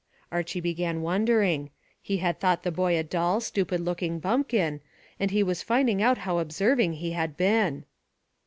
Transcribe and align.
Archy 0.31 0.59
began 0.59 1.03
wondering. 1.03 1.69
He 2.01 2.17
had 2.17 2.39
thought 2.39 2.63
the 2.63 2.71
boy 2.71 2.97
a 2.97 3.03
dull, 3.03 3.39
stupid 3.39 3.81
looking 3.81 4.17
bumpkin, 4.17 4.81
and 5.19 5.29
he 5.29 5.43
was 5.43 5.61
finding 5.61 6.01
out 6.01 6.17
how 6.17 6.39
observing 6.39 6.93
he 6.93 7.11
had 7.11 7.37
been. 7.37 7.85